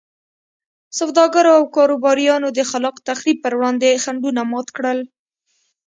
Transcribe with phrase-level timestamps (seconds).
[0.99, 4.99] سوداګرو او کاروباریانو د خلاق تخریب پر وړاندې خنډونه مات کړل.